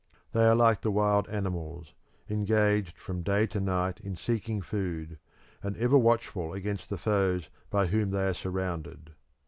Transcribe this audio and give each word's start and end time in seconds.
They 0.31 0.45
are 0.47 0.55
like 0.55 0.81
the 0.81 0.89
wild 0.89 1.29
animals, 1.29 1.93
engaged 2.27 2.97
from 2.97 3.21
day 3.21 3.45
to 3.45 3.59
night 3.59 3.99
in 3.99 4.15
seeking 4.15 4.59
food, 4.63 5.19
and 5.61 5.77
ever 5.77 5.95
watchful 5.95 6.53
against 6.53 6.89
the 6.89 6.97
foes 6.97 7.51
by 7.69 7.85
whom 7.85 8.09
they 8.09 8.25
are 8.25 8.33
surrounded. 8.33 9.11